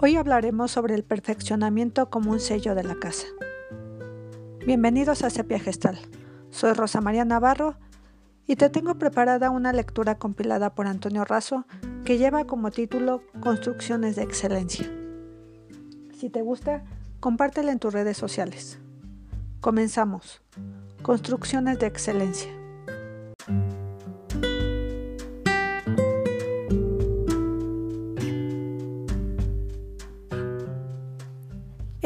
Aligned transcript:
Hoy 0.00 0.14
hablaremos 0.14 0.70
sobre 0.70 0.94
el 0.94 1.02
perfeccionamiento 1.02 2.08
como 2.08 2.30
un 2.30 2.38
sello 2.38 2.76
de 2.76 2.84
la 2.84 2.94
casa. 2.94 3.26
Bienvenidos 4.64 5.24
a 5.24 5.30
Sepia 5.30 5.58
Gestal. 5.58 5.98
Soy 6.50 6.72
Rosa 6.72 7.00
María 7.00 7.24
Navarro 7.24 7.74
y 8.46 8.54
te 8.54 8.70
tengo 8.70 8.96
preparada 8.96 9.50
una 9.50 9.72
lectura 9.72 10.16
compilada 10.16 10.72
por 10.72 10.86
Antonio 10.86 11.24
Razo 11.24 11.66
que 12.04 12.16
lleva 12.16 12.44
como 12.44 12.70
título 12.70 13.24
Construcciones 13.40 14.14
de 14.14 14.22
Excelencia. 14.22 14.88
Si 16.16 16.30
te 16.30 16.42
gusta, 16.42 16.84
compártela 17.18 17.72
en 17.72 17.80
tus 17.80 17.92
redes 17.92 18.16
sociales. 18.16 18.78
Comenzamos. 19.60 20.42
Construcciones 21.02 21.80
de 21.80 21.86
Excelencia. 21.88 22.57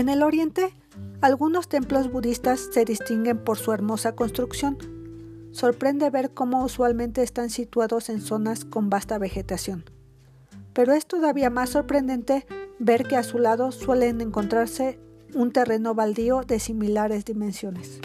En 0.00 0.08
el 0.08 0.22
oriente, 0.22 0.72
algunos 1.20 1.68
templos 1.68 2.10
budistas 2.10 2.70
se 2.72 2.86
distinguen 2.86 3.36
por 3.36 3.58
su 3.58 3.70
hermosa 3.70 4.12
construcción. 4.16 4.78
Sorprende 5.52 6.08
ver 6.08 6.30
cómo 6.32 6.64
usualmente 6.64 7.22
están 7.22 7.50
situados 7.50 8.08
en 8.08 8.22
zonas 8.22 8.64
con 8.64 8.88
vasta 8.88 9.18
vegetación. 9.18 9.84
Pero 10.72 10.94
es 10.94 11.04
todavía 11.04 11.50
más 11.50 11.68
sorprendente 11.68 12.46
ver 12.78 13.06
que 13.06 13.18
a 13.18 13.22
su 13.22 13.38
lado 13.38 13.72
suelen 13.72 14.22
encontrarse 14.22 14.98
un 15.34 15.52
terreno 15.52 15.94
baldío 15.94 16.44
de 16.46 16.60
similares 16.60 17.26
dimensiones. 17.26 18.00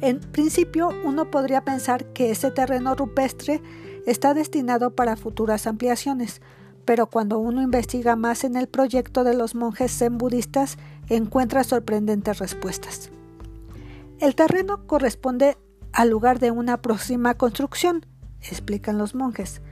En 0.00 0.20
principio, 0.20 0.92
uno 1.04 1.30
podría 1.30 1.62
pensar 1.62 2.06
que 2.14 2.30
ese 2.30 2.50
terreno 2.52 2.94
rupestre 2.94 3.60
está 4.06 4.32
destinado 4.32 4.94
para 4.96 5.16
futuras 5.16 5.66
ampliaciones, 5.66 6.40
pero 6.84 7.06
cuando 7.06 7.38
uno 7.38 7.62
investiga 7.62 8.16
más 8.16 8.44
en 8.44 8.56
el 8.56 8.68
proyecto 8.68 9.24
de 9.24 9.34
los 9.34 9.54
monjes 9.54 9.96
zen 9.96 10.18
budistas, 10.18 10.78
encuentra 11.08 11.64
sorprendentes 11.64 12.38
respuestas. 12.38 13.10
El 14.18 14.34
terreno 14.34 14.86
corresponde 14.86 15.56
al 15.92 16.10
lugar 16.10 16.38
de 16.38 16.50
una 16.50 16.82
próxima 16.82 17.34
construcción, 17.34 18.06
explican 18.42 18.98
los 18.98 19.14
monjes. 19.14 19.62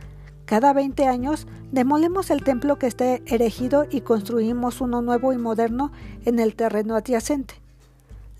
Cada 0.44 0.72
20 0.72 1.06
años 1.06 1.46
demolemos 1.72 2.30
el 2.30 2.42
templo 2.42 2.78
que 2.78 2.86
esté 2.86 3.22
erigido 3.26 3.86
y 3.90 4.00
construimos 4.00 4.80
uno 4.80 5.02
nuevo 5.02 5.32
y 5.32 5.36
moderno 5.36 5.92
en 6.24 6.38
el 6.38 6.54
terreno 6.54 6.96
adyacente. 6.96 7.54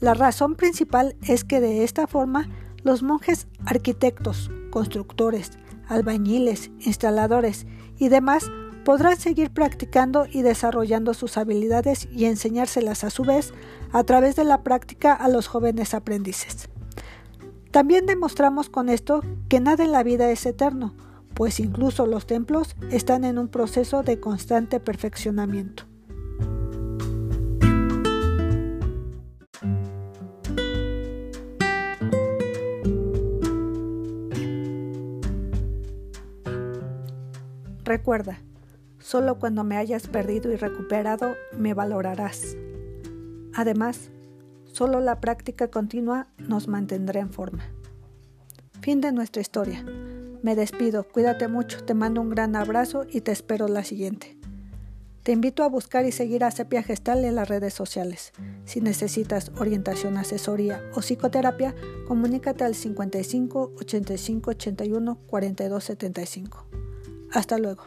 La 0.01 0.15
razón 0.15 0.55
principal 0.55 1.17
es 1.23 1.45
que 1.45 1.61
de 1.61 1.85
esta 1.85 2.07
forma 2.07 2.49
los 2.83 3.03
monjes 3.03 3.47
arquitectos, 3.67 4.51
constructores, 4.71 5.59
albañiles, 5.89 6.71
instaladores 6.81 7.67
y 7.99 8.09
demás 8.09 8.51
podrán 8.85 9.17
seguir 9.19 9.51
practicando 9.51 10.27
y 10.31 10.43
desarrollando 10.43 11.13
sus 11.15 11.37
habilidades 11.37 12.09
y 12.11 12.25
enseñárselas 12.25 13.05
a 13.05 13.11
su 13.11 13.25
vez 13.25 13.53
a 13.93 14.05
través 14.05 14.37
de 14.37 14.45
la 14.45 14.63
práctica 14.63 15.13
a 15.13 15.29
los 15.29 15.47
jóvenes 15.47 15.95
aprendices. 15.95 16.69
También 17.71 18.07
demostramos 18.07 18.71
con 18.71 18.89
esto 18.89 19.23
que 19.49 19.61
nada 19.61 19.85
en 19.85 19.93
la 19.93 20.03
vida 20.03 20.31
es 20.31 20.47
eterno, 20.47 20.95
pues 21.35 21.61
incluso 21.61 22.07
los 22.07 22.27
templos 22.27 22.77
están 22.91 23.25
en 23.25 23.39
un 23.39 23.49
proceso 23.49 24.03
de 24.03 24.21
constante 24.21 24.81
perfeccionamiento. 24.81 25.88
Recuerda, 37.89 38.43
solo 38.99 39.39
cuando 39.39 39.65
me 39.65 39.79
hayas 39.79 40.09
perdido 40.09 40.53
y 40.53 40.57
recuperado 40.57 41.37
me 41.57 41.73
valorarás. 41.73 42.55
Además, 43.55 44.11
solo 44.65 45.01
la 45.01 45.21
práctica 45.23 45.69
continua 45.69 46.29
nos 46.37 46.69
mantendrá 46.69 47.19
en 47.21 47.33
forma. 47.33 47.65
Fin 48.83 49.01
de 49.01 49.11
nuestra 49.11 49.41
historia. 49.41 49.87
Me 50.43 50.55
despido, 50.55 51.09
cuídate 51.09 51.49
mucho, 51.49 51.83
te 51.83 51.95
mando 51.95 52.21
un 52.21 52.29
gran 52.29 52.57
abrazo 52.57 53.07
y 53.11 53.23
te 53.23 53.33
espero 53.33 53.69
la 53.69 53.85
siguiente. 53.85 54.37
Te 55.23 55.33
invito 55.33 55.63
a 55.63 55.69
buscar 55.71 56.05
y 56.05 56.13
seguir 56.13 56.45
a 56.45 56.51
Sepia 56.51 56.83
Gestal 56.83 57.25
en 57.25 57.37
las 57.37 57.49
redes 57.49 57.73
sociales. 57.73 58.33
Si 58.67 58.83
necesitas 58.83 59.51
orientación, 59.57 60.19
asesoría 60.19 60.83
o 60.95 61.01
psicoterapia, 61.01 61.75
comunícate 62.07 62.65
al 62.65 62.75
55 62.75 63.73
85 63.81 64.51
81 64.51 65.19
42 65.27 65.85
75. 65.85 66.88
Hasta 67.33 67.59
luego. 67.59 67.83